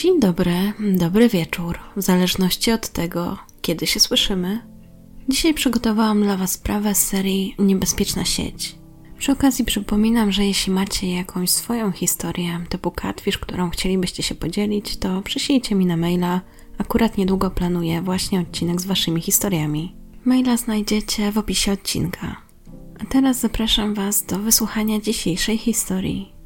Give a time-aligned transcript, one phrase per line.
[0.00, 4.60] Dzień dobry, dobry wieczór, w zależności od tego, kiedy się słyszymy.
[5.28, 8.74] Dzisiaj przygotowałam dla Was sprawę z serii Niebezpieczna sieć.
[9.18, 14.96] Przy okazji przypominam, że jeśli macie jakąś swoją historię, typu catfish, którą chcielibyście się podzielić,
[14.96, 16.40] to przyślijcie mi na maila.
[16.78, 19.96] Akurat niedługo planuję właśnie odcinek z Waszymi historiami.
[20.24, 22.36] Maila znajdziecie w opisie odcinka.
[23.00, 26.39] A teraz zapraszam Was do wysłuchania dzisiejszej historii.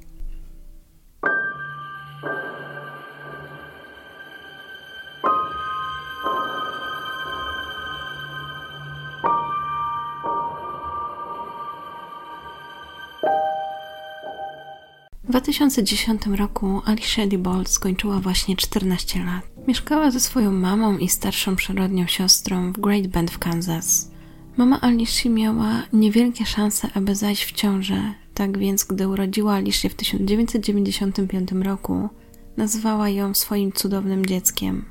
[15.35, 19.67] 2010 roku Alicia DeBolt skończyła właśnie 14 lat.
[19.69, 24.11] Mieszkała ze swoją mamą i starszą przyrodnią siostrą w Great Bend w Kansas.
[24.57, 29.95] Mama Alicia miała niewielkie szanse, aby zajść w ciążę, tak więc gdy urodziła Alicia w
[29.95, 32.09] 1995 roku,
[32.57, 34.85] nazwała ją swoim cudownym dzieckiem.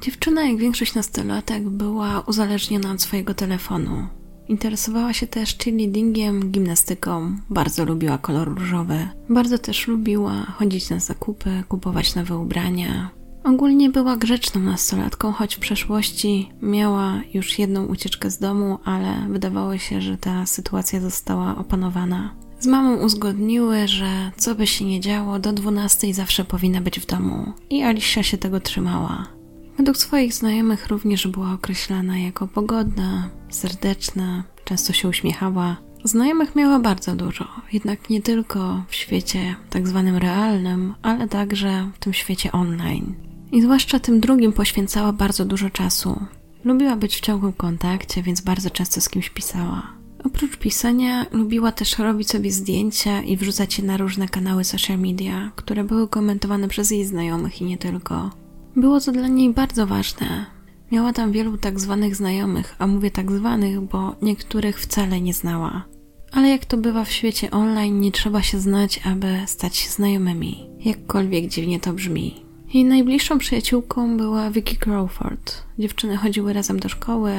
[0.00, 4.19] Dziewczyna, jak większość nastolatek, była uzależniona od swojego telefonu.
[4.50, 9.08] Interesowała się też cheerleadingiem, gimnastyką, bardzo lubiła kolor różowy.
[9.28, 13.10] Bardzo też lubiła chodzić na zakupy, kupować nowe ubrania.
[13.44, 19.78] Ogólnie była grzeczną nastolatką, choć w przeszłości miała już jedną ucieczkę z domu, ale wydawało
[19.78, 22.34] się, że ta sytuacja została opanowana.
[22.60, 27.06] Z mamą uzgodniły, że co by się nie działo, do 12 zawsze powinna być w
[27.06, 27.52] domu.
[27.70, 29.39] I Alicia się tego trzymała.
[29.80, 35.76] Według swoich znajomych również była określana jako pogodna, serdeczna, często się uśmiechała.
[36.04, 41.98] Znajomych miała bardzo dużo, jednak nie tylko w świecie tak zwanym realnym, ale także w
[41.98, 43.14] tym świecie online.
[43.52, 46.24] I zwłaszcza tym drugim poświęcała bardzo dużo czasu.
[46.64, 49.82] Lubiła być w ciągłym kontakcie, więc bardzo często z kimś pisała.
[50.24, 55.50] Oprócz pisania, lubiła też robić sobie zdjęcia i wrzucać je na różne kanały social media,
[55.56, 58.39] które były komentowane przez jej znajomych i nie tylko.
[58.76, 60.46] Było to dla niej bardzo ważne.
[60.92, 65.84] Miała tam wielu tak zwanych znajomych, a mówię tak zwanych, bo niektórych wcale nie znała.
[66.32, 70.70] Ale jak to bywa w świecie online, nie trzeba się znać, aby stać się znajomymi.
[70.84, 72.34] Jakkolwiek dziwnie to brzmi.
[72.74, 75.64] Jej najbliższą przyjaciółką była Vicky Crawford.
[75.78, 77.32] Dziewczyny chodziły razem do szkoły,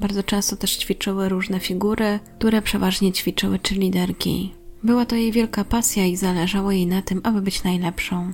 [0.00, 4.52] bardzo często też ćwiczyły różne figury, które przeważnie ćwiczyły czy liderki.
[4.82, 8.32] Była to jej wielka pasja i zależało jej na tym, aby być najlepszą.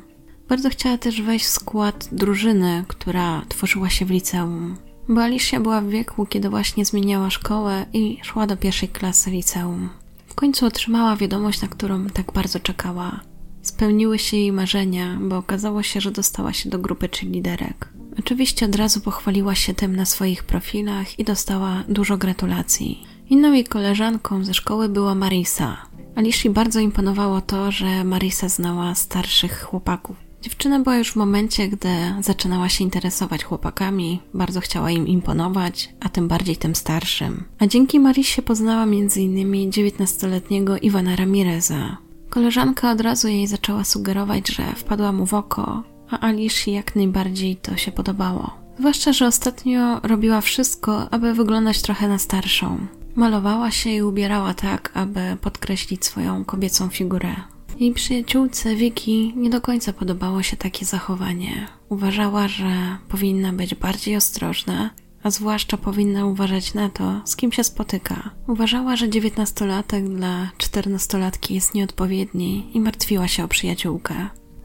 [0.49, 4.77] Bardzo chciała też wejść w skład drużyny, która tworzyła się w liceum.
[5.09, 9.89] Bo Alicia była w wieku, kiedy właśnie zmieniała szkołę i szła do pierwszej klasy liceum.
[10.27, 13.21] W końcu otrzymała wiadomość, na którą tak bardzo czekała.
[13.63, 17.89] Spełniły się jej marzenia, bo okazało się, że dostała się do grupy liderek.
[18.19, 23.07] Oczywiście od razu pochwaliła się tym na swoich profilach i dostała dużo gratulacji.
[23.31, 25.77] Inną jej koleżanką ze szkoły była Marisa.
[26.15, 30.26] Alicji bardzo imponowało to, że Marisa znała starszych chłopaków.
[30.43, 31.89] Dziewczyna była już w momencie, gdy
[32.21, 37.45] zaczynała się interesować chłopakami, bardzo chciała im imponować, a tym bardziej tym starszym.
[37.59, 39.71] A dzięki Marisie poznała m.in.
[39.71, 41.97] 19-letniego Iwana Ramireza.
[42.31, 47.57] Koleżanka od razu jej zaczęła sugerować, że wpadła mu w oko, a Alishi jak najbardziej
[47.57, 48.51] to się podobało.
[48.79, 52.79] Zwłaszcza, że ostatnio robiła wszystko, aby wyglądać trochę na starszą.
[53.15, 57.35] Malowała się i ubierała tak, aby podkreślić swoją kobiecą figurę.
[57.79, 61.67] Jej przyjaciółce Vicky nie do końca podobało się takie zachowanie.
[61.89, 64.91] Uważała, że powinna być bardziej ostrożna,
[65.23, 68.31] a zwłaszcza powinna uważać na to, z kim się spotyka.
[68.49, 74.15] Uważała, że dziewiętnastolatek dla czternastolatki jest nieodpowiedni i martwiła się o przyjaciółkę.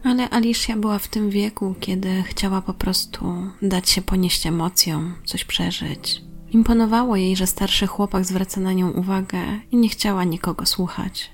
[0.04, 3.26] Ale Alicia była w tym wieku, kiedy chciała po prostu
[3.62, 6.22] dać się ponieść emocjom, coś przeżyć.
[6.50, 9.40] Imponowało jej, że starszy chłopak zwraca na nią uwagę
[9.70, 11.30] i nie chciała nikogo słuchać.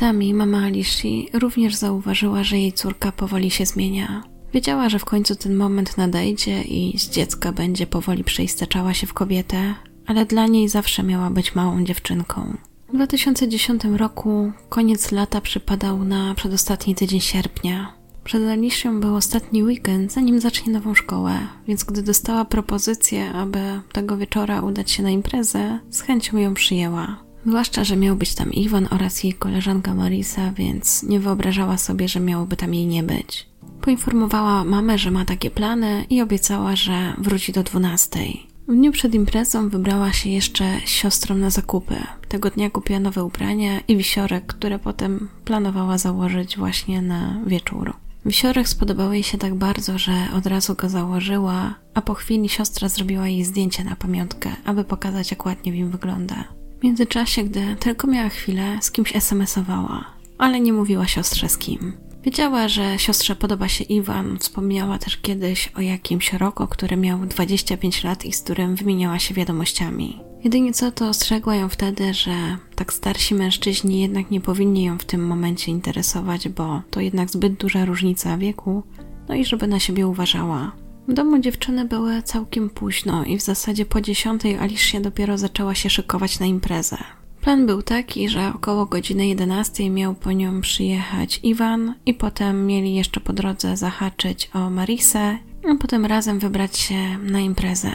[0.00, 4.22] Tami, mama Alishi, również zauważyła, że jej córka powoli się zmienia.
[4.52, 9.14] Wiedziała, że w końcu ten moment nadejdzie i z dziecka będzie powoli przeistaczała się w
[9.14, 9.74] kobietę,
[10.06, 12.56] ale dla niej zawsze miała być małą dziewczynką.
[12.88, 17.92] W 2010 roku koniec lata przypadał na przedostatni tydzień sierpnia.
[18.24, 21.38] Przed Alicią był ostatni weekend, zanim zacznie nową szkołę,
[21.68, 27.29] więc gdy dostała propozycję, aby tego wieczora udać się na imprezę, z chęcią ją przyjęła.
[27.46, 32.20] Zwłaszcza, że miał być tam Iwan oraz jej koleżanka Marisa, więc nie wyobrażała sobie, że
[32.20, 33.46] miałoby tam jej nie być.
[33.80, 38.46] Poinformowała mamę, że ma takie plany i obiecała, że wróci do dwunastej.
[38.68, 41.96] W dniu przed imprezą wybrała się jeszcze z siostrą na zakupy.
[42.28, 47.92] Tego dnia kupiła nowe ubrania i wisiorek, które potem planowała założyć właśnie na wieczór.
[48.26, 52.88] Wisiorek spodobał jej się tak bardzo, że od razu go założyła, a po chwili siostra
[52.88, 56.59] zrobiła jej zdjęcie na pamiątkę, aby pokazać jak ładnie w nim wygląda.
[56.80, 60.04] W międzyczasie, gdy tylko miała chwilę, z kimś SMS-owała,
[60.38, 61.92] ale nie mówiła siostrze z kim.
[62.22, 64.38] Wiedziała, że siostrze podoba się Iwan.
[64.38, 69.34] Wspomniała też kiedyś o jakimś Roko, który miał 25 lat i z którym wymieniała się
[69.34, 70.20] wiadomościami.
[70.44, 75.04] Jedynie co to ostrzegła ją wtedy, że tak starsi mężczyźni jednak nie powinni ją w
[75.04, 78.82] tym momencie interesować, bo to jednak zbyt duża różnica wieku,
[79.28, 80.72] no i żeby na siebie uważała.
[81.10, 85.90] W domu dziewczyny były całkiem późno i w zasadzie po dziesiątej Alicia dopiero zaczęła się
[85.90, 86.98] szykować na imprezę.
[87.40, 92.94] Plan był taki, że około godziny 11 miał po nią przyjechać Iwan i potem mieli
[92.94, 95.38] jeszcze po drodze zahaczyć o Marisę,
[95.70, 97.92] a potem razem wybrać się na imprezę.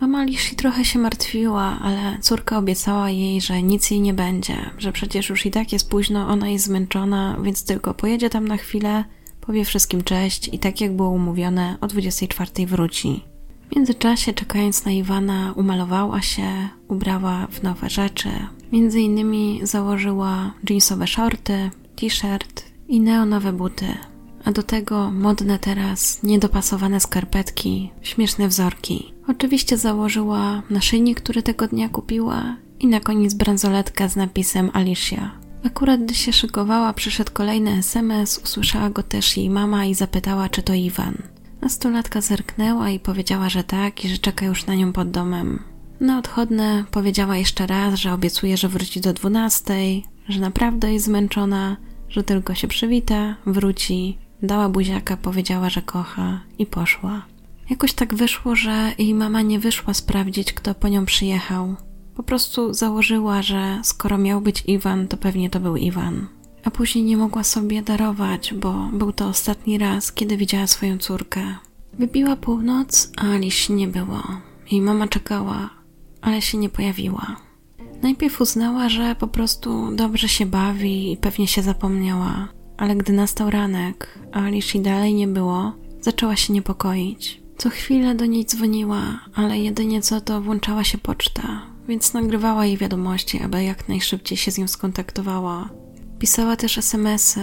[0.00, 4.92] Mama Lishi trochę się martwiła, ale córka obiecała jej, że nic jej nie będzie, że
[4.92, 9.04] przecież już i tak jest późno, ona jest zmęczona, więc tylko pojedzie tam na chwilę,
[9.46, 13.24] powie wszystkim cześć i tak jak było umówione, o 24 wróci.
[13.70, 18.28] W międzyczasie, czekając na Iwana, umalowała się, ubrała w nowe rzeczy.
[18.72, 23.86] Między innymi założyła jeansowe shorty, t-shirt i neonowe buty.
[24.44, 29.12] A do tego modne teraz, niedopasowane skarpetki, śmieszne wzorki.
[29.28, 35.45] Oczywiście założyła naszyjnik, który tego dnia kupiła i na koniec bransoletka z napisem Alicia.
[35.66, 40.62] Akurat gdy się szykowała, przyszedł kolejny SMS, usłyszała go też jej mama i zapytała, czy
[40.62, 41.14] to Iwan.
[41.60, 45.62] Nastolatka zerknęła i powiedziała, że tak i że czeka już na nią pod domem.
[46.00, 51.76] Na odchodne powiedziała jeszcze raz, że obiecuje, że wróci do dwunastej, że naprawdę jest zmęczona,
[52.08, 57.22] że tylko się przywita, wróci, dała buziaka, powiedziała, że kocha i poszła.
[57.70, 61.76] Jakoś tak wyszło, że jej mama nie wyszła sprawdzić, kto po nią przyjechał.
[62.16, 66.26] Po prostu założyła, że skoro miał być Iwan, to pewnie to był Iwan
[66.66, 71.42] a później nie mogła sobie darować, bo był to ostatni raz, kiedy widziała swoją córkę.
[71.98, 74.22] Wybiła północ, a Alice nie było.
[74.70, 75.70] Jej mama czekała,
[76.20, 77.36] ale się nie pojawiła.
[78.02, 83.50] Najpierw uznała, że po prostu dobrze się bawi i pewnie się zapomniała, ale gdy nastał
[83.50, 87.42] ranek, a Alice dalej nie było, zaczęła się niepokoić.
[87.58, 89.02] Co chwilę do niej dzwoniła,
[89.34, 94.50] ale jedynie co to włączała się poczta, więc nagrywała jej wiadomości, aby jak najszybciej się
[94.50, 95.68] z nią skontaktowała.
[96.18, 97.40] Pisała też SMSy.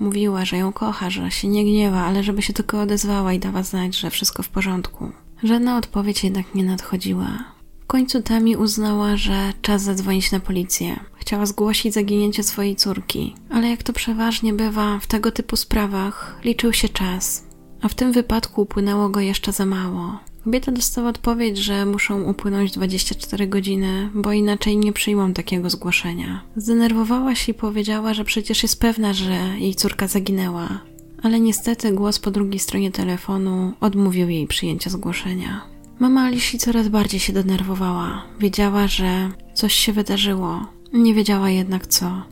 [0.00, 3.62] Mówiła, że ją kocha, że się nie gniewa, ale żeby się tylko odezwała i dała
[3.62, 5.12] znać, że wszystko w porządku.
[5.42, 7.44] Żadna odpowiedź jednak nie nadchodziła.
[7.80, 11.00] W końcu Tami uznała, że czas zadzwonić na policję.
[11.16, 16.72] Chciała zgłosić zaginięcie swojej córki, ale jak to przeważnie bywa w tego typu sprawach, liczył
[16.72, 17.44] się czas,
[17.82, 20.18] a w tym wypadku upłynęło go jeszcze za mało.
[20.44, 26.42] Kobieta dostała odpowiedź, że muszą upłynąć 24 godziny, bo inaczej nie przyjmą takiego zgłoszenia.
[26.56, 30.80] Zdenerwowała się i powiedziała, że przecież jest pewna, że jej córka zaginęła,
[31.22, 35.60] ale niestety głos po drugiej stronie telefonu odmówił jej przyjęcia zgłoszenia.
[35.98, 38.22] Mama Alicji coraz bardziej się denerwowała.
[38.38, 42.22] Wiedziała, że coś się wydarzyło, nie wiedziała jednak co.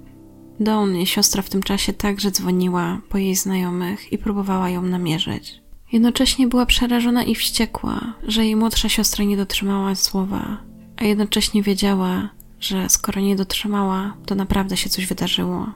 [0.61, 5.68] Dawn, jej siostra w tym czasie także dzwoniła po jej znajomych i próbowała ją namierzyć.
[5.93, 10.59] Jednocześnie była przerażona i wściekła, że jej młodsza siostra nie dotrzymała słowa,
[10.97, 12.29] a jednocześnie wiedziała,
[12.61, 15.67] że skoro nie dotrzymała, to naprawdę się coś wydarzyło.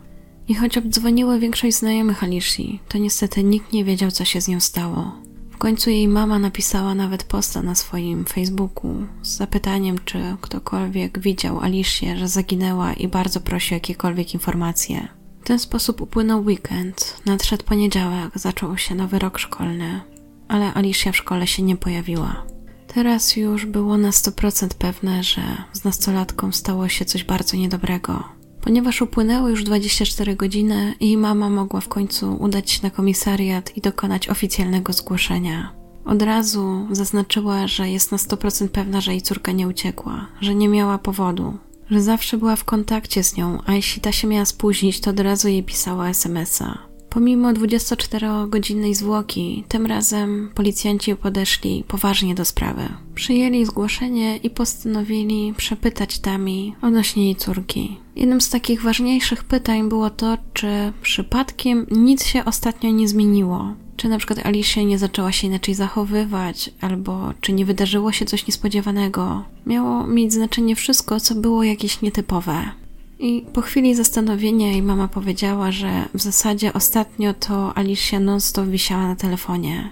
[0.48, 4.60] I choć obdzwoniły większość znajomych Alicji, to niestety nikt nie wiedział, co się z nią
[4.60, 5.12] stało.
[5.50, 11.60] W końcu jej mama napisała nawet posta na swoim Facebooku z zapytaniem, czy ktokolwiek widział
[11.60, 15.08] Alicję, że zaginęła i bardzo prosi o jakiekolwiek informacje.
[15.42, 17.20] W ten sposób upłynął weekend.
[17.26, 20.00] Nadszedł poniedziałek, zaczął się nowy rok szkolny,
[20.48, 22.46] ale Alicia w szkole się nie pojawiła.
[22.94, 28.24] Teraz już było na 100% pewne, że z nastolatką stało się coś bardzo niedobrego.
[28.60, 33.80] Ponieważ upłynęły już 24 godziny, jej mama mogła w końcu udać się na komisariat i
[33.80, 35.72] dokonać oficjalnego zgłoszenia.
[36.04, 40.68] Od razu zaznaczyła, że jest na 100% pewna, że jej córka nie uciekła, że nie
[40.68, 41.58] miała powodu,
[41.92, 45.20] że zawsze była w kontakcie z nią, a jeśli ta się miała spóźnić, to od
[45.20, 46.78] razu jej pisała SMS-a.
[47.10, 52.88] Pomimo 24-godzinnej zwłoki, tym razem policjanci podeszli poważnie do sprawy.
[53.14, 57.96] Przyjęli zgłoszenie i postanowili przepytać Tami odnośnie jej córki.
[58.16, 63.74] Jednym z takich ważniejszych pytań było to, czy przypadkiem nic się ostatnio nie zmieniło.
[63.96, 68.46] Czy na przykład Alicia nie zaczęła się inaczej zachowywać, albo czy nie wydarzyło się coś
[68.46, 69.44] niespodziewanego.
[69.66, 72.70] Miało mieć znaczenie wszystko, co było jakieś nietypowe.
[73.18, 79.08] I po chwili zastanowienia jej mama powiedziała, że w zasadzie ostatnio to Alicia non-stop wisiała
[79.08, 79.90] na telefonie.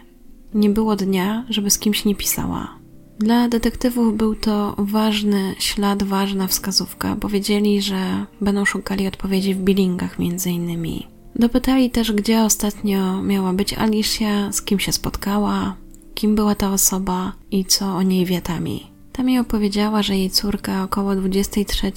[0.55, 2.81] Nie było dnia, żeby z kimś nie pisała.
[3.19, 9.59] Dla detektywów był to ważny ślad, ważna wskazówka, bo wiedzieli, że będą szukali odpowiedzi w
[9.59, 11.07] billingach między innymi.
[11.37, 15.77] Dopytali też, gdzie ostatnio miała być Alicia, z kim się spotkała,
[16.15, 18.91] kim była ta osoba i co o niej wie Tami.
[19.13, 21.93] Tami opowiedziała, że jej córka około 23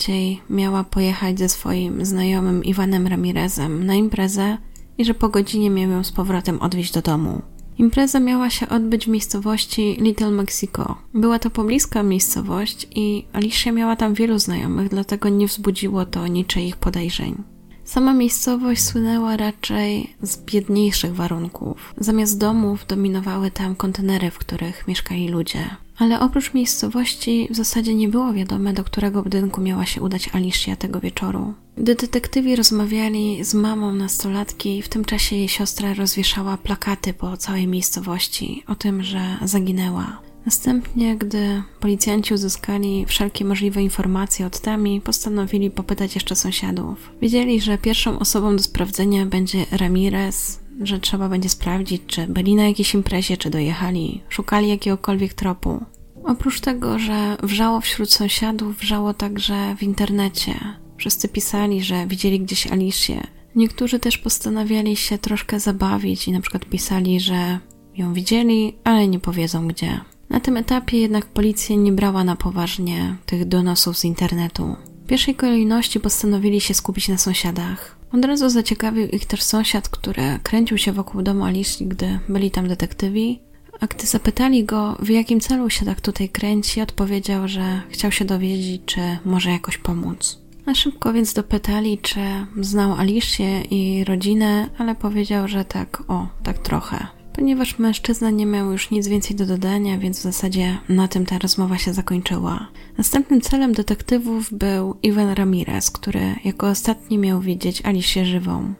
[0.50, 4.58] miała pojechać ze swoim znajomym Iwanem Ramirezem na imprezę
[4.98, 7.42] i że po godzinie miał ją z powrotem odwieźć do domu.
[7.78, 10.96] Impreza miała się odbyć w miejscowości Little Mexico.
[11.13, 16.78] Była to pobliska miejscowość i Alicia miała tam wielu znajomych, dlatego nie wzbudziło to niczyich
[16.78, 17.53] podejrzeń.
[17.94, 21.94] Sama miejscowość słynęła raczej z biedniejszych warunków.
[21.98, 25.60] Zamiast domów dominowały tam kontenery, w których mieszkali ludzie.
[25.98, 30.76] Ale oprócz miejscowości w zasadzie nie było wiadome, do którego budynku miała się udać Alicia
[30.76, 31.54] tego wieczoru.
[31.78, 37.68] Gdy detektywi rozmawiali z mamą nastolatki, w tym czasie jej siostra rozwieszała plakaty po całej
[37.68, 40.22] miejscowości o tym, że zaginęła.
[40.46, 47.10] Następnie, gdy policjanci uzyskali wszelkie możliwe informacje od Tami, postanowili popytać jeszcze sąsiadów.
[47.22, 52.68] Wiedzieli, że pierwszą osobą do sprawdzenia będzie Ramirez, że trzeba będzie sprawdzić, czy byli na
[52.68, 55.86] jakiejś imprezie, czy dojechali, szukali jakiegokolwiek tropu.
[56.24, 60.60] Oprócz tego, że wrzało wśród sąsiadów, wrzało także w internecie.
[60.98, 63.28] Wszyscy pisali, że widzieli gdzieś Alicję.
[63.56, 67.60] Niektórzy też postanawiali się troszkę zabawić i na przykład pisali, że
[67.98, 70.02] ją widzieli, ale nie powiedzą gdzie.
[70.30, 74.75] Na tym etapie jednak policja nie brała na poważnie tych donosów z internetu.
[75.03, 77.98] W pierwszej kolejności postanowili się skupić na sąsiadach.
[78.13, 82.68] Od razu zaciekawił ich też sąsiad, który kręcił się wokół domu Alicji, gdy byli tam
[82.68, 83.39] detektywi.
[83.80, 88.25] A gdy zapytali go, w jakim celu się tak tutaj kręci, odpowiedział, że chciał się
[88.25, 90.39] dowiedzieć, czy może jakoś pomóc.
[90.65, 92.20] Na szybko więc dopytali, czy
[92.60, 97.08] znał Alicję i rodzinę, ale powiedział, że tak, o, tak trochę.
[97.34, 101.40] Ponieważ mężczyzna nie miał już nic więcej do dodania, więc w zasadzie na tym ta
[101.40, 102.68] rozmowa się zakończyła.
[102.98, 108.74] Następnym celem detektywów był Iwan Ramirez, który jako ostatni miał widzieć Alicję żywą.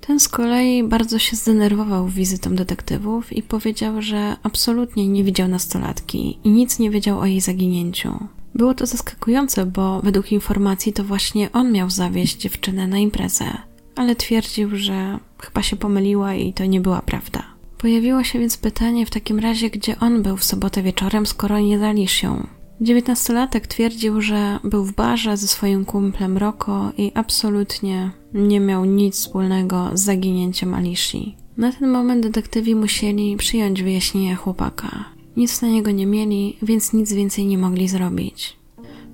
[0.00, 6.38] Ten z kolei bardzo się zdenerwował wizytą detektywów i powiedział, że absolutnie nie widział nastolatki
[6.44, 8.28] i nic nie wiedział o jej zaginięciu.
[8.54, 13.44] Było to zaskakujące, bo według informacji to właśnie on miał zawieźć dziewczynę na imprezę,
[13.96, 17.53] ale twierdził, że chyba się pomyliła i to nie była prawda.
[17.84, 21.78] Pojawiło się więc pytanie w takim razie, gdzie on był w sobotę wieczorem, skoro nie
[21.78, 22.46] dali się.
[22.80, 29.14] Dziewiętnastolatek twierdził, że był w barze ze swoim kumplem Roko i absolutnie nie miał nic
[29.14, 31.36] wspólnego z zaginięciem Alicji.
[31.56, 35.04] Na ten moment detektywi musieli przyjąć wyjaśnienia chłopaka.
[35.36, 38.56] Nic na niego nie mieli, więc nic więcej nie mogli zrobić.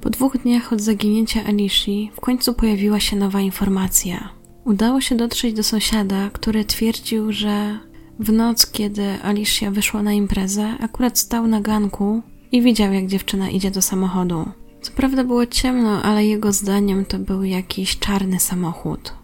[0.01, 4.29] Po dwóch dniach od zaginięcia Alicji w końcu pojawiła się nowa informacja.
[4.65, 7.79] Udało się dotrzeć do sąsiada, który twierdził, że
[8.21, 12.23] w noc, kiedy Alicia wyszła na imprezę, akurat stał na ganku
[12.53, 14.49] i widział, jak dziewczyna idzie do samochodu.
[14.83, 19.15] Co prawda było ciemno, ale jego zdaniem to był jakiś czarny samochód.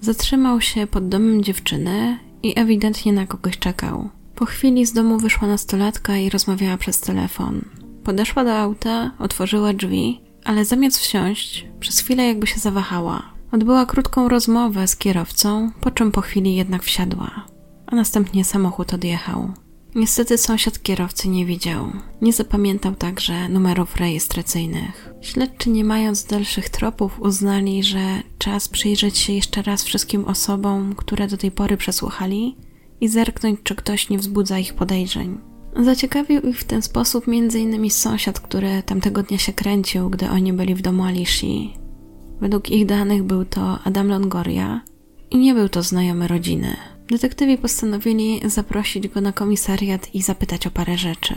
[0.00, 4.08] Zatrzymał się pod domem dziewczyny i ewidentnie na kogoś czekał.
[4.34, 7.64] Po chwili z domu wyszła nastolatka i rozmawiała przez telefon.
[8.04, 13.22] Podeszła do auta, otworzyła drzwi, ale zamiast wsiąść, przez chwilę jakby się zawahała.
[13.52, 17.53] Odbyła krótką rozmowę z kierowcą, po czym po chwili jednak wsiadła
[17.86, 19.52] a następnie samochód odjechał.
[19.94, 21.86] Niestety sąsiad kierowcy nie widział.
[22.22, 25.14] Nie zapamiętał także numerów rejestracyjnych.
[25.20, 31.28] Śledczy, nie mając dalszych tropów, uznali, że czas przyjrzeć się jeszcze raz wszystkim osobom, które
[31.28, 32.56] do tej pory przesłuchali
[33.00, 35.38] i zerknąć, czy ktoś nie wzbudza ich podejrzeń.
[35.76, 37.90] Zaciekawił ich w ten sposób m.in.
[37.90, 41.76] sąsiad, który tamtego dnia się kręcił, gdy oni byli w domu Alicji.
[42.40, 44.80] Według ich danych był to Adam Longoria
[45.30, 46.76] i nie był to znajomy rodziny.
[47.08, 51.34] Detektywi postanowili zaprosić go na komisariat i zapytać o parę rzeczy.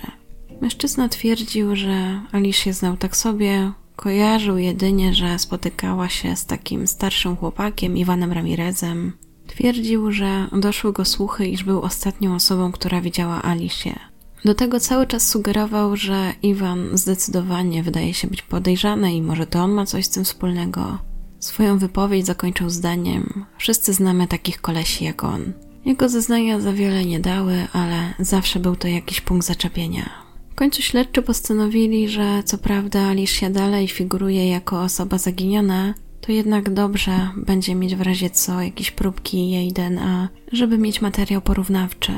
[0.62, 7.36] Mężczyzna twierdził, że Alicia znał tak sobie, kojarzył jedynie, że spotykała się z takim starszym
[7.36, 9.14] chłopakiem, Iwanem Ramirezem.
[9.48, 14.00] Twierdził, że doszły go słuchy, iż był ostatnią osobą, która widziała Alicję.
[14.46, 19.60] Do tego cały czas sugerował, że Iwan zdecydowanie wydaje się być podejrzany i może to
[19.60, 20.98] on ma coś z tym wspólnego.
[21.40, 25.54] Swoją wypowiedź zakończył zdaniem: Wszyscy znamy takich kolesi jak on.
[25.86, 30.10] Jego zeznania za wiele nie dały, ale zawsze był to jakiś punkt zaczepienia.
[30.52, 36.74] W końcu śledczy postanowili, że co prawda Alicia dalej figuruje jako osoba zaginiona, to jednak
[36.74, 42.12] dobrze będzie mieć w razie co jakieś próbki jej DNA, żeby mieć materiał porównawczy.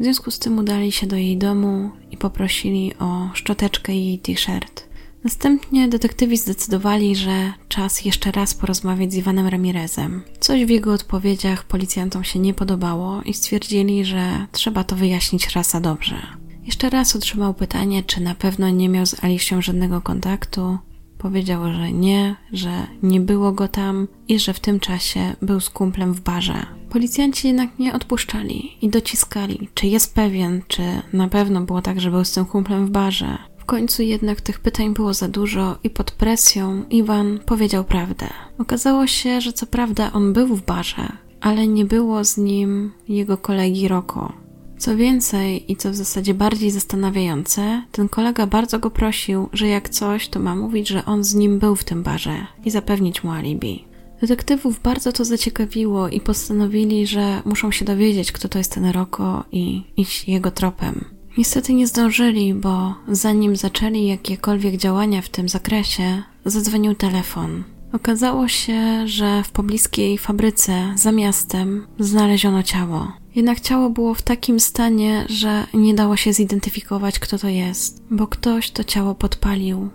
[0.00, 4.18] W związku z tym udali się do jej domu i poprosili o szczoteczkę i jej
[4.18, 4.85] t-shirt.
[5.24, 10.22] Następnie detektywi zdecydowali, że czas jeszcze raz porozmawiać z Iwanem Ramirezem.
[10.40, 15.74] Coś w jego odpowiedziach policjantom się nie podobało i stwierdzili, że trzeba to wyjaśnić raz
[15.74, 16.16] a dobrze.
[16.64, 20.78] Jeszcze raz otrzymał pytanie, czy na pewno nie miał z Alicją żadnego kontaktu.
[21.18, 25.70] Powiedział, że nie, że nie było go tam i że w tym czasie był z
[25.70, 26.66] kumplem w barze.
[26.90, 30.82] Policjanci jednak nie odpuszczali i dociskali, czy jest pewien, czy
[31.12, 34.94] na pewno było tak, że był z tym kumplem w barze końcu jednak tych pytań
[34.94, 38.28] było za dużo i pod presją Iwan powiedział prawdę.
[38.58, 43.38] Okazało się, że co prawda on był w barze, ale nie było z nim jego
[43.38, 44.32] kolegi Roko.
[44.78, 49.88] Co więcej i co w zasadzie bardziej zastanawiające, ten kolega bardzo go prosił, że jak
[49.88, 53.30] coś, to ma mówić, że on z nim był w tym barze i zapewnić mu
[53.30, 53.84] alibi.
[54.20, 59.44] Detektywów bardzo to zaciekawiło i postanowili, że muszą się dowiedzieć, kto to jest ten Roko
[59.52, 61.15] i iść jego tropem.
[61.38, 67.64] Niestety nie zdążyli, bo zanim zaczęli jakiekolwiek działania w tym zakresie, zadzwonił telefon.
[67.92, 73.12] Okazało się, że w pobliskiej fabryce za miastem znaleziono ciało.
[73.34, 78.26] Jednak ciało było w takim stanie, że nie dało się zidentyfikować, kto to jest, bo
[78.26, 79.88] ktoś to ciało podpalił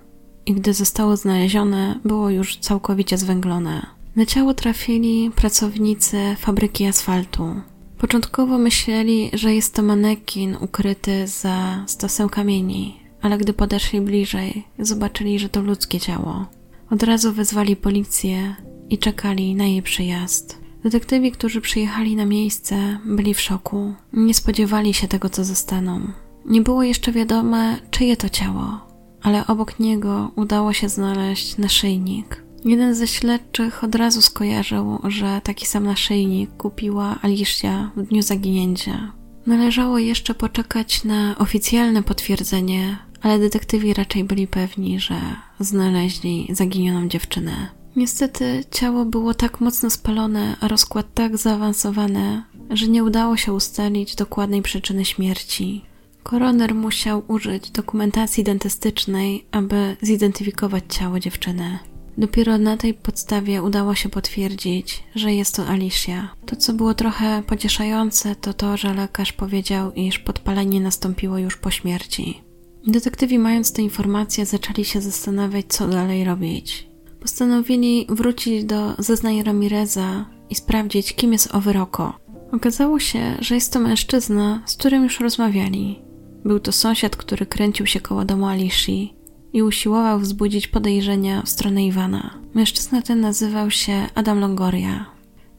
[0.46, 3.86] i gdy zostało znalezione, było już całkowicie zwęglone.
[4.16, 7.56] Na ciało trafili pracownicy fabryki asfaltu.
[8.02, 15.40] Początkowo myśleli, że jest to manekin ukryty za stosem kamieni, ale gdy podeszli bliżej, zobaczyli,
[15.40, 16.46] że to ludzkie ciało.
[16.90, 18.56] Od razu wezwali policję
[18.90, 20.58] i czekali na jej przyjazd.
[20.84, 23.94] Detektywi, którzy przyjechali na miejsce, byli w szoku.
[24.14, 26.02] Nie spodziewali się tego, co zostaną.
[26.46, 28.80] Nie było jeszcze wiadome, czyje to ciało,
[29.22, 32.41] ale obok niego udało się znaleźć naszyjnik.
[32.66, 39.12] Jeden ze śledczych od razu skojarzył, że taki sam naszyjnik kupiła Alicia w dniu zaginięcia.
[39.46, 45.20] Należało jeszcze poczekać na oficjalne potwierdzenie, ale detektywi raczej byli pewni, że
[45.60, 47.68] znaleźli zaginioną dziewczynę.
[47.96, 54.16] Niestety ciało było tak mocno spalone, a rozkład tak zaawansowany, że nie udało się ustalić
[54.16, 55.82] dokładnej przyczyny śmierci.
[56.24, 61.80] Koroner musiał użyć dokumentacji dentystycznej, aby zidentyfikować ciało dziewczyny.
[62.18, 66.30] Dopiero na tej podstawie udało się potwierdzić, że jest to Alicia.
[66.46, 71.72] To, co było trochę pocieszające, to to, że lekarz powiedział, iż podpalenie nastąpiło już po
[71.72, 72.42] śmierci.
[72.88, 76.88] Detektywi, mając te informacje, zaczęli się zastanawiać, co dalej robić.
[77.20, 82.20] Postanowili wrócić do zeznań Ramireza i sprawdzić, kim jest owy Roko.
[82.52, 86.02] Okazało się, że jest to mężczyzna, z którym już rozmawiali.
[86.46, 89.21] Był to sąsiad, który kręcił się koło domu Alishi
[89.54, 92.34] i usiłował wzbudzić podejrzenia w stronę Iwana.
[92.54, 95.06] Mężczyzna ten nazywał się Adam Longoria.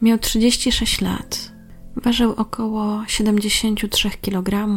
[0.02, 1.52] Miał 36 lat.
[1.96, 4.68] Ważył około 73 kg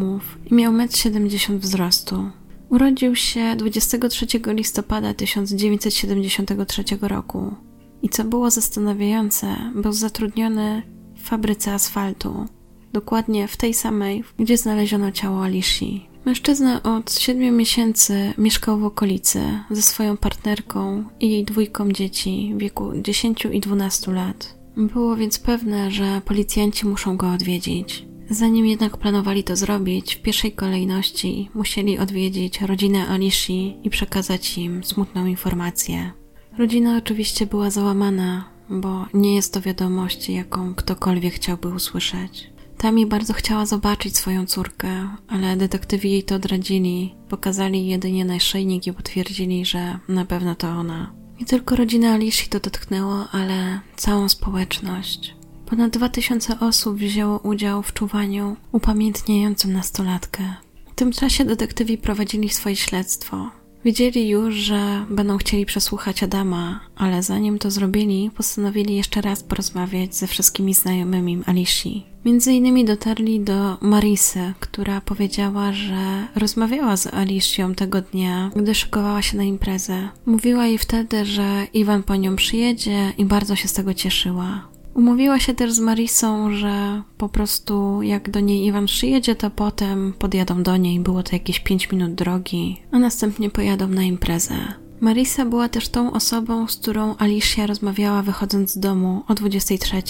[0.51, 2.29] i miał 1,70 m wzrostu.
[2.69, 7.55] Urodził się 23 listopada 1973 roku
[8.01, 10.81] i co było zastanawiające, był zatrudniony
[11.15, 12.45] w fabryce asfaltu,
[12.93, 16.14] dokładnie w tej samej, gdzie znaleziono ciało Alishi.
[16.25, 22.57] Mężczyzna od 7 miesięcy mieszkał w okolicy ze swoją partnerką i jej dwójką dzieci w
[22.57, 24.57] wieku 10 i 12 lat.
[24.77, 28.05] Było więc pewne, że policjanci muszą go odwiedzić.
[28.29, 34.83] Zanim jednak planowali to zrobić, w pierwszej kolejności musieli odwiedzić rodzinę Alishi i przekazać im
[34.83, 36.11] smutną informację.
[36.57, 42.54] Rodzina oczywiście była załamana, bo nie jest to wiadomość, jaką ktokolwiek chciałby usłyszeć.
[42.77, 47.15] Tami bardzo chciała zobaczyć swoją córkę, ale detektywi jej to odradzili.
[47.29, 51.11] Pokazali jedynie naszyjnik i potwierdzili, że na pewno to ona.
[51.39, 55.35] Nie tylko rodzina Alishi to dotknęło, ale całą społeczność.
[55.65, 60.43] Ponad 2000 osób wzięło udział w czuwaniu upamiętniającym nastolatkę.
[60.91, 63.51] W tym czasie detektywi prowadzili swoje śledztwo.
[63.85, 70.15] Wiedzieli już, że będą chcieli przesłuchać Adama, ale zanim to zrobili, postanowili jeszcze raz porozmawiać
[70.15, 72.14] ze wszystkimi znajomymi Alishi.
[72.25, 79.21] Między innymi dotarli do Marisy, która powiedziała, że rozmawiała z Alicją tego dnia, gdy szykowała
[79.21, 80.09] się na imprezę.
[80.25, 84.67] Mówiła jej wtedy, że Iwan po nią przyjedzie i bardzo się z tego cieszyła.
[84.93, 90.13] Umówiła się też z Marisą, że po prostu jak do niej Iwan przyjedzie, to potem
[90.19, 94.55] podjadą do niej, było to jakieś 5 minut drogi, a następnie pojadą na imprezę.
[95.01, 100.03] Marisa była też tą osobą, z którą Alicia rozmawiała wychodząc z domu o 23.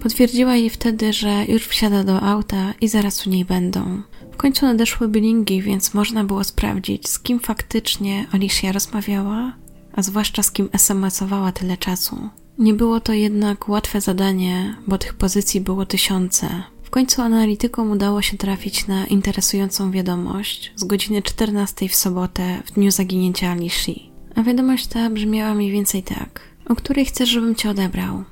[0.00, 4.02] Potwierdziła jej wtedy, że już wsiada do auta i zaraz u niej będą.
[4.32, 9.56] W końcu nadeszły bilingi, więc można było sprawdzić, z kim faktycznie Alicia rozmawiała,
[9.92, 12.28] a zwłaszcza z kim SMS-owała tyle czasu.
[12.58, 16.48] Nie było to jednak łatwe zadanie, bo tych pozycji było tysiące.
[16.82, 22.72] W końcu analitykom udało się trafić na interesującą wiadomość z godziny 14 w sobotę w
[22.72, 24.10] dniu zaginięcia Alishi.
[24.34, 28.24] A wiadomość ta brzmiała mniej więcej tak: O której chcesz, żebym cię odebrał?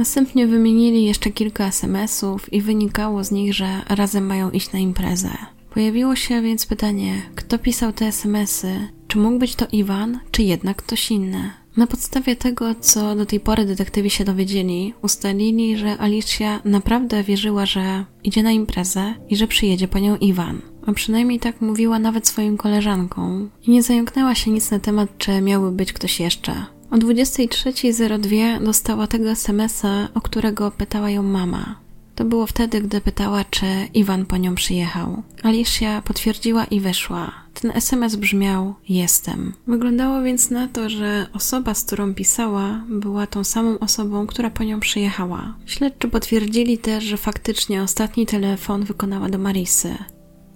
[0.00, 5.30] Następnie wymienili jeszcze kilka SMS-ów i wynikało z nich, że razem mają iść na imprezę.
[5.74, 8.88] Pojawiło się więc pytanie, kto pisał te SMS-y?
[9.08, 11.50] Czy mógł być to Iwan, czy jednak ktoś inny?
[11.76, 17.66] Na podstawie tego, co do tej pory detektywi się dowiedzieli, ustalili, że Alicia naprawdę wierzyła,
[17.66, 20.62] że idzie na imprezę i że przyjedzie po nią Iwan.
[20.86, 25.40] A przynajmniej tak mówiła nawet swoim koleżankom i nie zająknęła się nic na temat, czy
[25.40, 26.79] miałby być ktoś jeszcze.
[26.90, 31.80] O 23.02 dostała tego SMS-a, o którego pytała ją mama.
[32.14, 35.22] To było wtedy, gdy pytała, czy Iwan po nią przyjechał.
[35.42, 37.32] Alicia potwierdziła i wyszła.
[37.54, 39.52] Ten SMS brzmiał: Jestem.
[39.66, 44.64] Wyglądało więc na to, że osoba, z którą pisała, była tą samą osobą, która po
[44.64, 45.54] nią przyjechała.
[45.66, 49.94] Śledczy potwierdzili też, że faktycznie ostatni telefon wykonała do Marisy.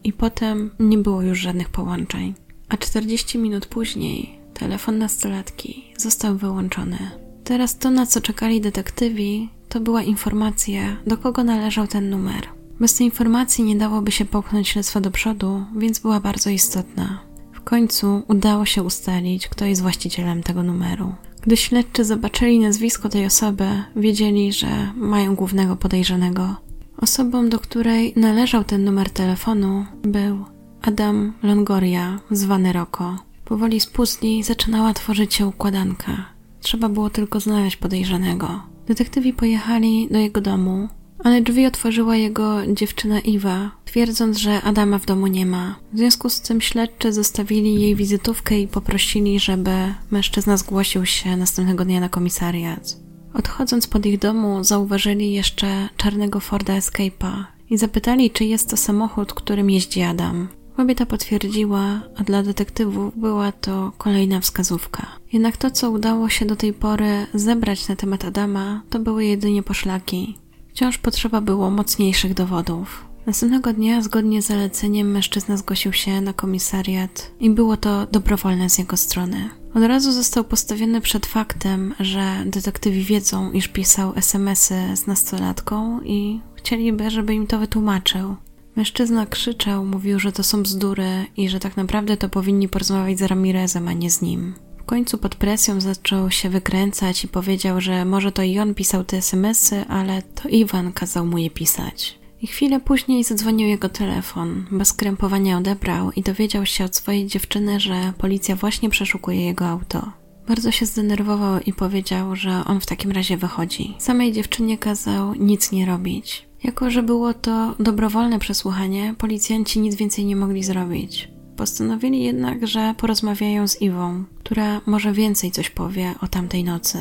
[0.04, 2.34] I potem nie było już żadnych połączeń.
[2.68, 6.98] A 40 minut później telefon nastolatki został wyłączony.
[7.44, 12.48] Teraz to, na co czekali detektywi, to była informacja, do kogo należał ten numer.
[12.80, 17.20] Bez tej informacji nie dałoby się popchnąć śledztwa do przodu, więc była bardzo istotna.
[17.52, 21.14] W końcu udało się ustalić, kto jest właścicielem tego numeru.
[21.42, 26.56] Gdy śledczy zobaczyli nazwisko tej osoby, wiedzieli, że mają głównego podejrzanego.
[26.96, 30.44] Osobą, do której należał ten numer telefonu, był
[30.82, 33.18] Adam Longoria, zwany Roko.
[33.44, 36.24] Powoli z puzli zaczynała tworzyć się układanka.
[36.60, 38.62] Trzeba było tylko znaleźć podejrzanego.
[38.86, 40.88] Detektywi pojechali do jego domu,
[41.24, 45.76] ale drzwi otworzyła jego dziewczyna Iwa, twierdząc, że Adama w domu nie ma.
[45.92, 49.70] W związku z tym śledczy zostawili jej wizytówkę i poprosili, żeby
[50.10, 52.96] mężczyzna zgłosił się następnego dnia na komisariat.
[53.34, 59.34] Odchodząc pod ich domu, zauważyli jeszcze czarnego Forda Escape'a i zapytali, czy jest to samochód,
[59.34, 60.48] którym jeździ Adam.
[60.76, 65.06] Kobieta potwierdziła, a dla detektywów była to kolejna wskazówka.
[65.32, 69.62] Jednak to, co udało się do tej pory zebrać na temat Adama, to były jedynie
[69.62, 70.38] poszlaki.
[70.68, 73.04] Wciąż potrzeba było mocniejszych dowodów.
[73.26, 78.78] Następnego dnia, zgodnie z zaleceniem, mężczyzna zgłosił się na komisariat i było to dobrowolne z
[78.78, 79.50] jego strony.
[79.74, 86.40] Od razu został postawiony przed faktem, że detektywi wiedzą, iż pisał SMS-y z nastolatką i
[86.54, 88.36] chcieliby, żeby im to wytłumaczył.
[88.76, 93.22] Mężczyzna krzyczał, mówił, że to są bzdury i że tak naprawdę to powinni porozmawiać z
[93.22, 94.54] Ramirezem, a nie z nim.
[94.78, 99.04] W końcu pod presją zaczął się wykręcać i powiedział, że może to i on pisał
[99.04, 102.18] te smsy, ale to Iwan kazał mu je pisać.
[102.42, 104.66] I chwilę później zadzwonił jego telefon.
[104.70, 110.12] Bez krępowania odebrał i dowiedział się od swojej dziewczyny, że policja właśnie przeszukuje jego auto.
[110.48, 113.94] Bardzo się zdenerwował i powiedział, że on w takim razie wychodzi.
[113.98, 116.46] Samej dziewczynie kazał nic nie robić.
[116.64, 121.28] Jako, że było to dobrowolne przesłuchanie, policjanci nic więcej nie mogli zrobić.
[121.56, 126.98] Postanowili jednak, że porozmawiają z Iwą, która może więcej coś powie o tamtej nocy.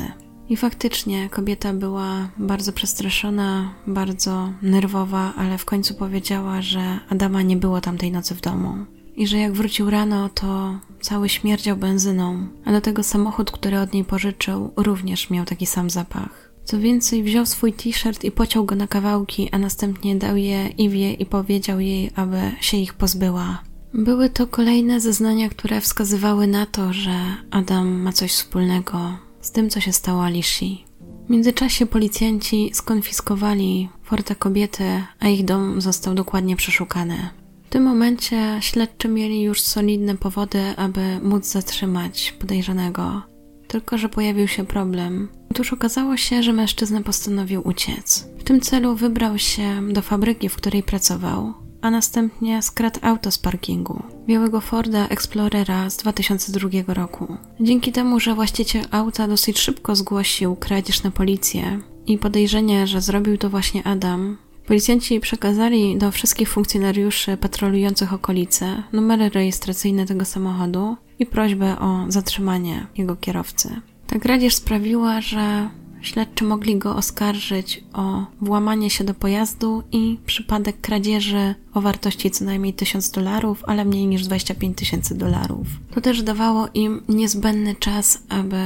[0.48, 7.56] I faktycznie kobieta była bardzo przestraszona, bardzo nerwowa, ale w końcu powiedziała, że Adama nie
[7.56, 8.74] było tamtej nocy w domu.
[9.16, 13.92] I że jak wrócił rano, to cały śmierdział benzyną, a do tego samochód, który od
[13.92, 16.43] niej pożyczył, również miał taki sam zapach.
[16.64, 21.12] Co więcej, wziął swój t-shirt i pociął go na kawałki, a następnie dał je Iwie
[21.12, 23.62] i powiedział jej, aby się ich pozbyła.
[23.94, 27.12] Były to kolejne zeznania, które wskazywały na to, że
[27.50, 28.98] Adam ma coś wspólnego
[29.40, 30.84] z tym, co się stało Alishi.
[31.26, 37.28] W międzyczasie policjanci skonfiskowali fortę kobiety, a ich dom został dokładnie przeszukany.
[37.64, 43.33] W tym momencie śledczy mieli już solidne powody, aby móc zatrzymać podejrzanego.
[43.74, 45.28] Tylko, że pojawił się problem.
[45.50, 48.28] Otóż okazało się, że mężczyzna postanowił uciec.
[48.38, 53.38] W tym celu wybrał się do fabryki, w której pracował, a następnie skradł auto z
[53.38, 54.02] parkingu.
[54.26, 57.36] Białego Forda Explorera z 2002 roku.
[57.60, 63.38] Dzięki temu, że właściciel auta dosyć szybko zgłosił kradzież na policję i podejrzenie, że zrobił
[63.38, 71.26] to właśnie Adam, Policjanci przekazali do wszystkich funkcjonariuszy patrolujących okolice numery rejestracyjne tego samochodu i
[71.26, 73.80] prośbę o zatrzymanie jego kierowcy.
[74.06, 75.68] Ta kradzież sprawiła, że
[76.00, 82.44] śledczy mogli go oskarżyć o włamanie się do pojazdu i przypadek kradzieży o wartości co
[82.44, 85.66] najmniej 1000 dolarów, ale mniej niż 25 tysięcy dolarów.
[85.94, 88.56] To też dawało im niezbędny czas, aby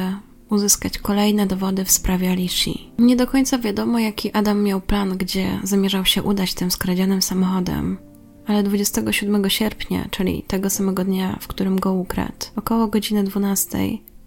[0.51, 2.91] uzyskać kolejne dowody w sprawie Alishi.
[2.99, 7.99] Nie do końca wiadomo, jaki Adam miał plan, gdzie zamierzał się udać tym skradzionym samochodem,
[8.47, 13.79] ale 27 sierpnia, czyli tego samego dnia, w którym go ukradł, około godziny 12,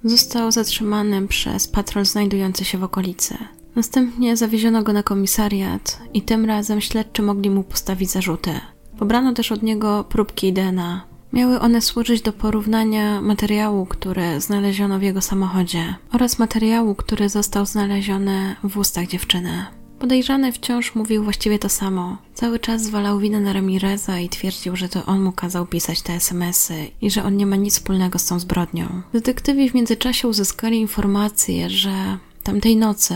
[0.03, 3.37] został zatrzymany przez patrol znajdujący się w okolicy.
[3.75, 8.51] Następnie zawieziono go na komisariat i tym razem śledczy mogli mu postawić zarzuty.
[8.99, 15.03] Pobrano też od niego próbki DNA, Miały one służyć do porównania materiału, który znaleziono w
[15.03, 19.65] jego samochodzie, oraz materiału, który został znaleziony w ustach dziewczyny.
[19.99, 22.17] Podejrzany wciąż mówił właściwie to samo.
[22.33, 26.13] Cały czas zwalał winę na Ramireza i twierdził, że to on mu kazał pisać te
[26.13, 29.01] smsy i że on nie ma nic wspólnego z tą zbrodnią.
[29.13, 33.15] Detektywi w międzyczasie uzyskali informację, że tamtej nocy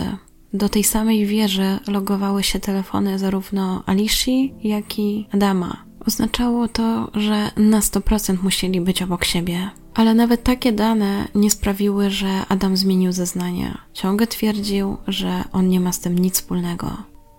[0.52, 5.85] do tej samej wieży logowały się telefony zarówno Alishi, jak i Adama.
[6.06, 9.70] Oznaczało to, że na 100% musieli być obok siebie.
[9.94, 13.78] Ale nawet takie dane nie sprawiły, że Adam zmienił zeznania.
[13.92, 16.96] Ciągle twierdził, że on nie ma z tym nic wspólnego.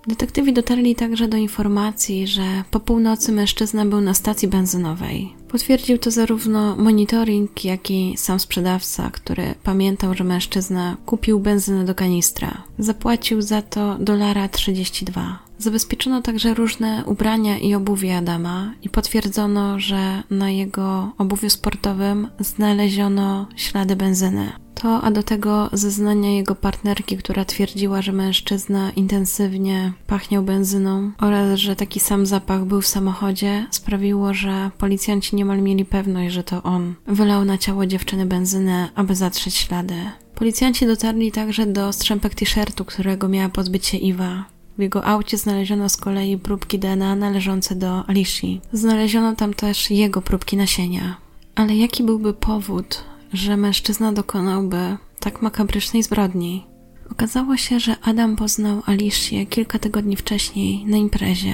[0.07, 5.33] Detektywi dotarli także do informacji, że po północy mężczyzna był na stacji benzynowej.
[5.47, 11.95] Potwierdził to zarówno monitoring, jak i sam sprzedawca, który pamiętał, że mężczyzna kupił benzynę do
[11.95, 12.63] kanistra.
[12.79, 15.39] Zapłacił za to dolara 32.
[15.59, 23.47] Zabezpieczono także różne ubrania i obuwie Adama i potwierdzono, że na jego obuwiu sportowym znaleziono
[23.55, 24.51] ślady benzyny.
[24.81, 31.59] To, a do tego zeznania jego partnerki, która twierdziła, że mężczyzna intensywnie pachniał benzyną oraz
[31.59, 36.63] że taki sam zapach był w samochodzie, sprawiło, że policjanci niemal mieli pewność, że to
[36.63, 39.95] on wylał na ciało dziewczyny benzynę, aby zatrzeć ślady.
[40.35, 44.45] Policjanci dotarli także do strzępek t-shirtu, którego miała pozbyć się Iwa.
[44.77, 48.61] W jego aucie znaleziono z kolei próbki DNA należące do Alicji.
[48.73, 51.17] Znaleziono tam też jego próbki nasienia.
[51.55, 56.65] Ale jaki byłby powód, że mężczyzna dokonałby tak makabrycznej zbrodni?
[57.11, 61.53] Okazało się, że Adam poznał Alicję kilka tygodni wcześniej na imprezie.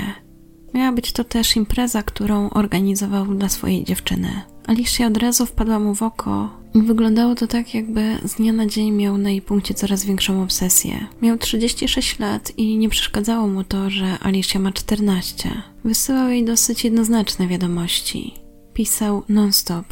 [0.73, 4.41] Miała być to też impreza, którą organizował dla swojej dziewczyny.
[4.67, 8.65] Alicia od razu wpadła mu w oko i wyglądało to tak, jakby z dnia na
[8.65, 11.07] dzień miał na jej punkcie coraz większą obsesję.
[11.21, 15.49] Miał 36 lat i nie przeszkadzało mu to, że Alicia ma 14.
[15.83, 18.33] Wysyłał jej dosyć jednoznaczne wiadomości.
[18.73, 19.85] Pisał non-stop.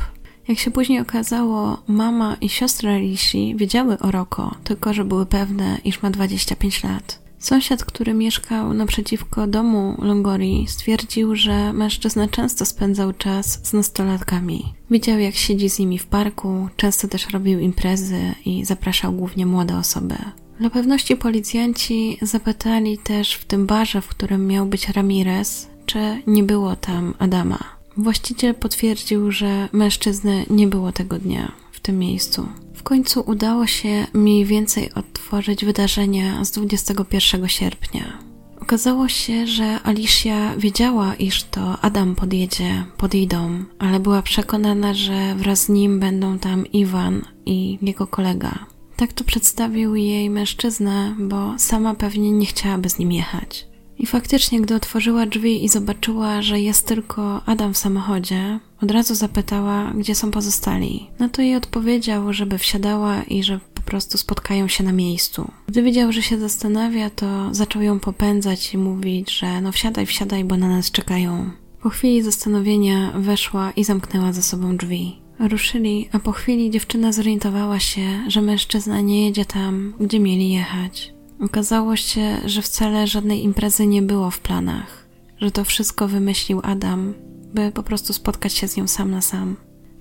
[0.48, 5.78] Jak się później okazało, mama i siostra Alicji wiedziały o Roko, tylko że były pewne,
[5.84, 7.21] iż ma 25 lat.
[7.42, 14.74] Sąsiad, który mieszkał naprzeciwko domu Longorii, stwierdził, że mężczyzna często spędzał czas z nastolatkami.
[14.92, 19.78] Widział, jak siedzi z nimi w parku, często też robił imprezy i zapraszał głównie młode
[19.78, 20.16] osoby.
[20.60, 26.44] Dla pewności policjanci zapytali też w tym barze, w którym miał być Ramirez, czy nie
[26.44, 27.60] było tam Adama.
[27.98, 32.48] Właściciel potwierdził, że mężczyzny nie było tego dnia w tym miejscu.
[32.82, 38.18] W końcu udało się mniej więcej odtworzyć wydarzenia z 21 sierpnia.
[38.62, 44.94] Okazało się, że Alicia wiedziała, iż to Adam podjedzie pod jej dom, ale była przekonana,
[44.94, 48.66] że wraz z nim będą tam Iwan i jego kolega.
[48.96, 53.71] Tak to przedstawił jej mężczyzna, bo sama pewnie nie chciałaby z nim jechać.
[54.02, 59.16] I faktycznie, gdy otworzyła drzwi i zobaczyła, że jest tylko Adam w samochodzie, od razu
[59.16, 61.08] zapytała, gdzie są pozostali.
[61.20, 65.52] Na to jej odpowiedział, żeby wsiadała i że po prostu spotkają się na miejscu.
[65.68, 70.44] Gdy widział, że się zastanawia, to zaczął ją popędzać i mówić, że no wsiadaj, wsiadaj,
[70.44, 71.52] bo na nas czekają.
[71.82, 75.16] Po chwili zastanowienia weszła i zamknęła za sobą drzwi.
[75.40, 81.14] Ruszyli, a po chwili dziewczyna zorientowała się, że mężczyzna nie jedzie tam, gdzie mieli jechać.
[81.42, 85.08] Okazało się, że wcale żadnej imprezy nie było w planach,
[85.40, 87.14] że to wszystko wymyślił Adam,
[87.54, 89.56] by po prostu spotkać się z nią sam na sam.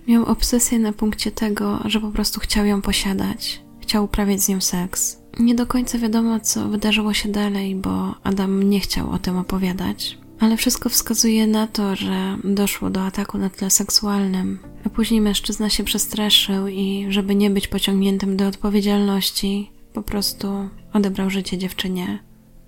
[0.06, 4.60] Miał obsesję na punkcie tego, że po prostu chciał ją posiadać, chciał uprawiać z nią
[4.60, 5.18] seks.
[5.38, 10.18] Nie do końca wiadomo, co wydarzyło się dalej, bo Adam nie chciał o tym opowiadać,
[10.40, 15.70] ale wszystko wskazuje na to, że doszło do ataku na tle seksualnym, a później mężczyzna
[15.70, 22.18] się przestraszył i, żeby nie być pociągniętym do odpowiedzialności, po prostu odebrał życie dziewczynie,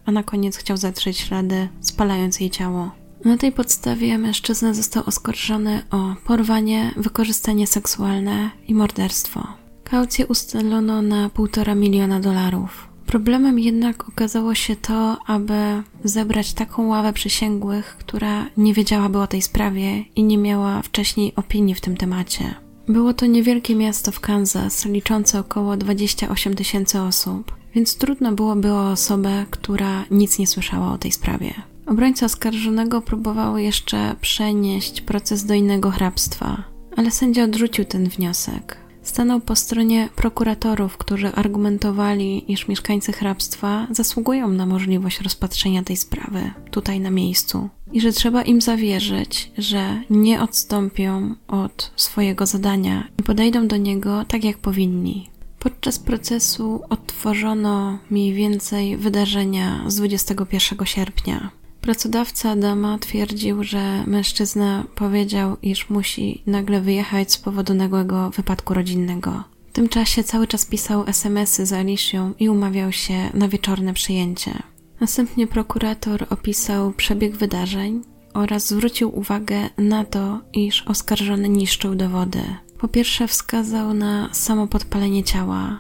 [0.07, 2.91] a na koniec chciał zatrzeć ślady, spalając jej ciało.
[3.25, 9.47] Na tej podstawie mężczyzna został oskarżony o porwanie, wykorzystanie seksualne i morderstwo.
[9.85, 12.89] Kaucję ustalono na półtora miliona dolarów.
[13.07, 19.43] Problemem jednak okazało się to, aby zebrać taką ławę przysięgłych, która nie wiedziałaby o tej
[19.43, 22.55] sprawie i nie miała wcześniej opinii w tym temacie.
[22.88, 28.90] Było to niewielkie miasto w Kansas, liczące około 28 tysięcy osób, więc trudno byłoby o
[28.90, 31.55] osobę, która nic nie słyszała o tej sprawie.
[31.87, 36.64] Obrońca oskarżonego próbował jeszcze przenieść proces do innego hrabstwa,
[36.97, 38.77] ale sędzia odrzucił ten wniosek.
[39.03, 46.51] Stanął po stronie prokuratorów, którzy argumentowali, iż mieszkańcy hrabstwa zasługują na możliwość rozpatrzenia tej sprawy
[46.71, 53.23] tutaj na miejscu i że trzeba im zawierzyć, że nie odstąpią od swojego zadania i
[53.23, 55.31] podejdą do niego tak, jak powinni.
[55.59, 61.51] Podczas procesu odtworzono mniej więcej wydarzenia z 21 sierpnia.
[61.81, 69.45] Pracodawca Adama twierdził, że mężczyzna powiedział, iż musi nagle wyjechać z powodu nagłego wypadku rodzinnego.
[69.71, 74.63] W tym czasie cały czas pisał SMS-y z Alicją i umawiał się na wieczorne przyjęcie.
[75.03, 78.03] Następnie prokurator opisał przebieg wydarzeń
[78.35, 82.43] oraz zwrócił uwagę na to, iż oskarżony niszczył dowody.
[82.79, 85.79] Po pierwsze, wskazał na samo podpalenie ciała,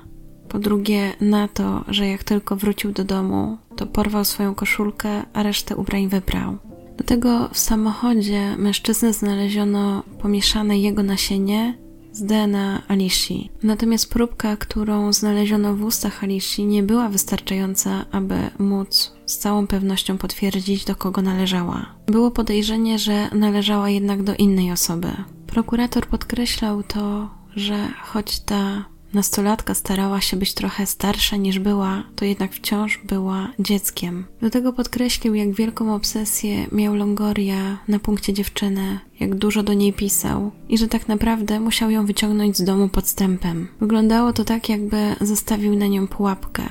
[0.48, 5.42] po drugie, na to, że jak tylko wrócił do domu, to porwał swoją koszulkę, a
[5.42, 6.58] resztę ubrań wybrał.
[6.96, 11.78] Do tego w samochodzie mężczyzny znaleziono pomieszane jego nasienie
[12.12, 13.50] z DNA Alicji.
[13.62, 20.18] Natomiast próbka, którą znaleziono w ustach Alicji, nie była wystarczająca, aby móc z całą pewnością
[20.18, 21.86] potwierdzić, do kogo należała.
[22.06, 25.08] Było podejrzenie, że należała jednak do innej osoby.
[25.46, 32.24] Prokurator podkreślał to, że choć ta Nastolatka starała się być trochę starsza niż była, to
[32.24, 34.24] jednak wciąż była dzieckiem.
[34.40, 39.92] Do tego podkreślił, jak wielką obsesję miał Longoria na punkcie dziewczyny, jak dużo do niej
[39.92, 43.68] pisał i że tak naprawdę musiał ją wyciągnąć z domu podstępem.
[43.80, 46.62] Wyglądało to tak, jakby zostawił na nią pułapkę.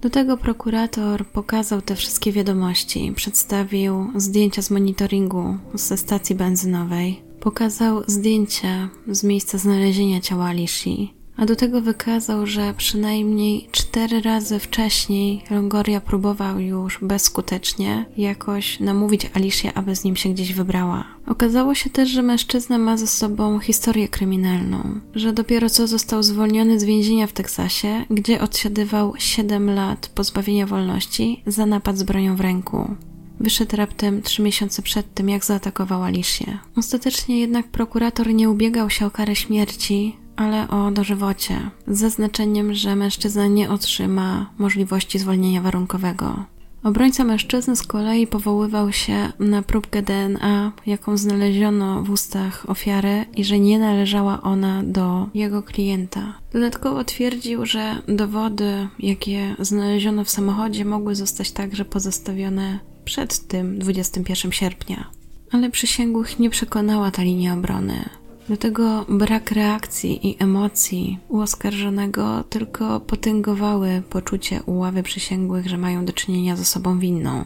[0.00, 8.02] Do tego prokurator pokazał te wszystkie wiadomości, przedstawił zdjęcia z monitoringu ze stacji benzynowej, pokazał
[8.06, 15.42] zdjęcia z miejsca znalezienia ciała Alicji, a do tego wykazał, że przynajmniej cztery razy wcześniej
[15.50, 21.04] Longoria próbował już bezskutecznie jakoś namówić Alicia, aby z nim się gdzieś wybrała.
[21.26, 26.80] Okazało się też, że mężczyzna ma ze sobą historię kryminalną, że dopiero co został zwolniony
[26.80, 32.40] z więzienia w Teksasie, gdzie odsiadywał 7 lat pozbawienia wolności za napad z bronią w
[32.40, 32.94] ręku.
[33.40, 36.58] Wyszedł raptem trzy miesiące przed tym, jak zaatakował Alicję.
[36.76, 42.96] Ostatecznie jednak prokurator nie ubiegał się o karę śmierci, ale o dożywocie, z zaznaczeniem, że
[42.96, 46.44] mężczyzna nie otrzyma możliwości zwolnienia warunkowego.
[46.86, 53.44] Obrońca mężczyzny z kolei powoływał się na próbkę DNA, jaką znaleziono w ustach ofiary i
[53.44, 56.34] że nie należała ona do jego klienta.
[56.52, 64.52] Dodatkowo twierdził, że dowody, jakie znaleziono w samochodzie, mogły zostać także pozostawione przed tym 21
[64.52, 65.10] sierpnia.
[65.52, 68.04] Ale przysięgłych nie przekonała ta linia obrony.
[68.48, 75.78] Do tego brak reakcji i emocji u oskarżonego tylko potęgowały poczucie u ławy przysięgłych, że
[75.78, 77.44] mają do czynienia z osobą winną.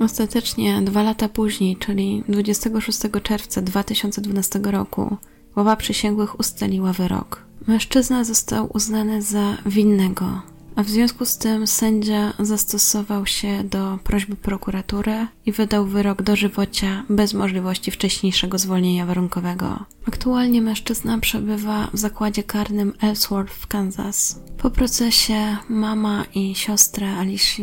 [0.00, 5.16] Ostatecznie dwa lata później, czyli 26 czerwca 2012 roku,
[5.56, 7.42] ława przysięgłych ustaliła wyrok.
[7.66, 10.42] Mężczyzna został uznany za winnego
[10.78, 17.04] a w związku z tym sędzia zastosował się do prośby prokuratury i wydał wyrok dożywocia
[17.08, 19.84] bez możliwości wcześniejszego zwolnienia warunkowego.
[20.08, 24.40] Aktualnie mężczyzna przebywa w zakładzie karnym Ellsworth w Kansas.
[24.58, 27.62] Po procesie mama i siostra Alicia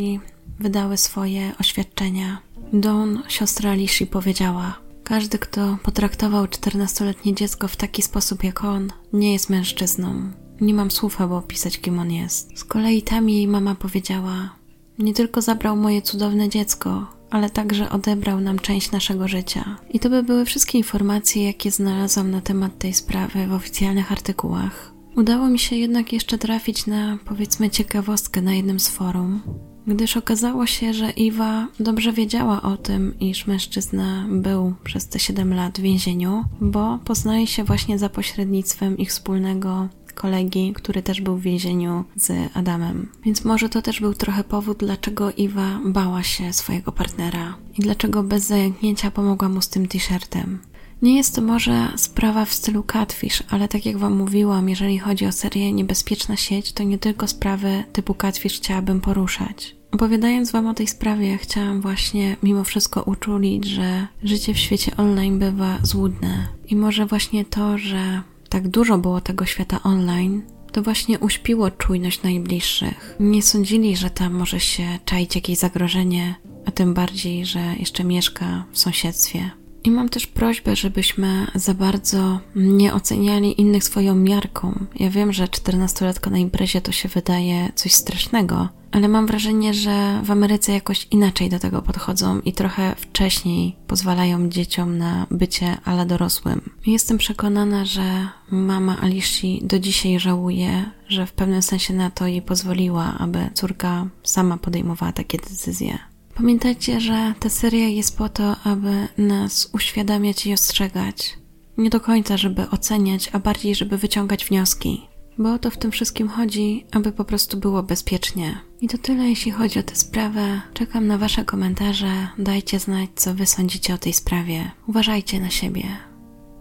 [0.60, 2.38] wydały swoje oświadczenia.
[2.74, 9.34] Dawn, siostra Alicia, powiedziała: Każdy, kto potraktował 14-letnie dziecko w taki sposób jak on, nie
[9.34, 10.32] jest mężczyzną.
[10.62, 12.60] Nie mam słów, aby opisać, kim on jest.
[12.60, 14.56] Z kolei tam jej mama powiedziała:
[15.00, 19.78] Nie tylko zabrał moje cudowne dziecko, ale także odebrał nam część naszego życia.
[19.90, 24.92] I to by były wszystkie informacje, jakie znalazłam na temat tej sprawy w oficjalnych artykułach.
[25.16, 29.42] Udało mi się jednak jeszcze trafić na, powiedzmy, ciekawostkę na jednym z forum,
[29.88, 35.54] gdyż okazało się, że Iwa dobrze wiedziała o tym, iż mężczyzna był przez te 7
[35.54, 41.38] lat w więzieniu, bo poznaje się właśnie za pośrednictwem ich wspólnego kolegi, który też był
[41.38, 43.10] w więzieniu z Adamem.
[43.24, 48.24] Więc może to też był trochę powód, dlaczego Iwa bała się swojego partnera i dlaczego
[48.24, 50.60] bez zajęknięcia pomogła mu z tym t-shirtem.
[51.02, 55.26] Nie jest to może sprawa w stylu catfish, ale tak jak Wam mówiłam, jeżeli chodzi
[55.26, 59.76] o serię Niebezpieczna sieć, to nie tylko sprawy typu catfish chciałabym poruszać.
[59.92, 65.40] Opowiadając Wam o tej sprawie, chciałam właśnie mimo wszystko uczulić, że życie w świecie online
[65.40, 66.48] bywa złudne.
[66.68, 72.24] I może właśnie to, że tak dużo było tego świata online, to właśnie uśpiło czujność
[72.24, 73.16] najbliższych.
[73.20, 78.66] Nie sądzili, że tam może się czaić jakieś zagrożenie, a tym bardziej, że jeszcze mieszka
[78.72, 79.52] w sąsiedztwie.
[79.86, 84.86] I mam też prośbę, żebyśmy za bardzo nie oceniali innych swoją miarką.
[84.96, 90.22] Ja wiem, że 14-latka na imprezie to się wydaje coś strasznego, ale mam wrażenie, że
[90.24, 96.06] w Ameryce jakoś inaczej do tego podchodzą i trochę wcześniej pozwalają dzieciom na bycie ale
[96.06, 96.70] dorosłym.
[96.86, 102.42] Jestem przekonana, że mama Alishi do dzisiaj żałuje, że w pewnym sensie na to jej
[102.42, 106.15] pozwoliła, aby córka sama podejmowała takie decyzje.
[106.36, 111.38] Pamiętajcie, że ta seria jest po to, aby nas uświadamiać i ostrzegać.
[111.78, 115.08] Nie do końca, żeby oceniać, a bardziej, żeby wyciągać wnioski.
[115.38, 118.60] Bo o to w tym wszystkim chodzi, aby po prostu było bezpiecznie.
[118.82, 120.62] I to tyle, jeśli chodzi o tę sprawę.
[120.74, 122.28] Czekam na Wasze komentarze.
[122.38, 124.72] Dajcie znać, co Wy sądzicie o tej sprawie.
[124.88, 125.84] Uważajcie na siebie.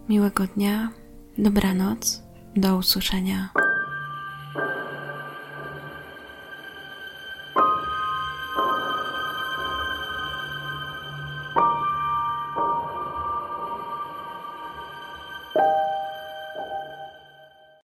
[0.09, 0.89] Miłego dnia,
[1.37, 2.21] dobranoc,
[2.55, 3.49] do usłyszenia.